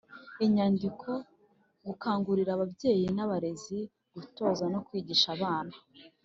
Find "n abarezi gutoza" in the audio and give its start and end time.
3.15-4.63